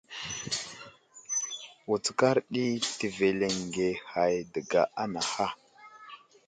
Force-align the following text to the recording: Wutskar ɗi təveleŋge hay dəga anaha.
Wutskar 1.89 2.37
ɗi 2.51 2.63
təveleŋge 2.97 3.87
hay 4.11 4.35
dəga 4.53 4.81
anaha. 5.01 5.45